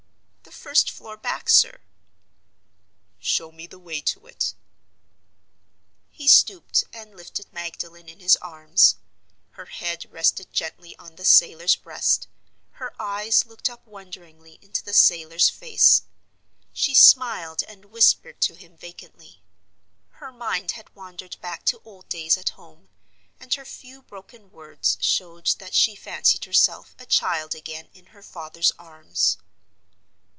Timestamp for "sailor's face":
14.93-16.03